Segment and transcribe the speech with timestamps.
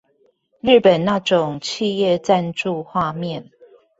[0.61, 3.51] 日本那種企業贊助畫面